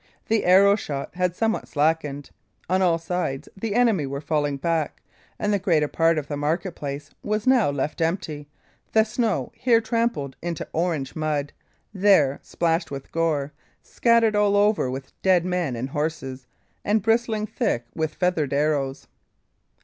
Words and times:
The 0.29 0.45
arrow 0.45 0.75
shot 0.75 1.13
had 1.13 1.35
somewhat 1.35 1.67
slackened. 1.67 2.31
On 2.67 2.81
all 2.81 2.97
sides 2.97 3.47
the 3.55 3.75
enemy 3.75 4.07
were 4.07 4.19
falling 4.19 4.57
back; 4.57 5.03
and 5.37 5.53
the 5.53 5.59
greater 5.59 5.87
part 5.87 6.17
of 6.17 6.27
the 6.27 6.35
market 6.35 6.73
place 6.75 7.11
was 7.21 7.45
now 7.45 7.69
left 7.69 8.01
empty, 8.01 8.47
the 8.93 9.03
snow 9.03 9.51
here 9.53 9.79
trampled 9.79 10.35
into 10.41 10.67
orange 10.73 11.15
mud, 11.15 11.53
there 11.93 12.39
splashed 12.41 12.89
with 12.89 13.11
gore, 13.11 13.53
scattered 13.83 14.35
all 14.35 14.55
over 14.57 14.89
with 14.89 15.13
dead 15.21 15.45
men 15.45 15.75
and 15.75 15.91
horses, 15.91 16.47
and 16.83 17.03
bristling 17.03 17.45
thick 17.45 17.85
with 17.93 18.15
feathered 18.15 18.53
arrows. 18.53 19.05